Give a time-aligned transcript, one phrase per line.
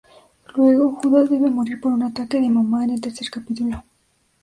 [0.55, 3.83] Luego, Judas debe morir por un ataque de Mamá en el tercer capítulo.